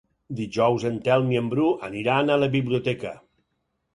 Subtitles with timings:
[0.37, 3.13] Dijous en Telm i en Bru aniran a la biblioteca.